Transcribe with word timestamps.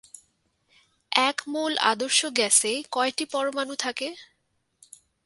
এক 1.11 1.37
মোলে 1.47 1.77
আদর্শ 1.91 2.19
গ্যাসে 2.37 2.73
কয়টি 2.91 3.25
পরমাণু 3.33 3.73
থাকে? 3.79 4.07